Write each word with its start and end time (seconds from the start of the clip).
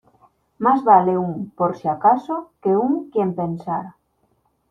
Más 0.63 0.83
vale 0.83 1.15
un 1.25 1.31
"por 1.57 1.71
si 1.79 1.87
acaso" 1.95 2.35
que 2.63 2.71
un 2.85 3.11
"quien 3.11 3.29
pensara". 3.35 3.97